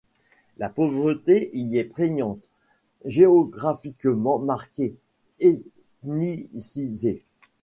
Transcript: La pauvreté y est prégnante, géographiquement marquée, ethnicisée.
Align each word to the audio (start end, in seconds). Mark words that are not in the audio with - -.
La 0.57 0.67
pauvreté 0.67 1.51
y 1.53 1.77
est 1.77 1.83
prégnante, 1.83 2.49
géographiquement 3.05 4.39
marquée, 4.39 4.95
ethnicisée. 5.39 7.23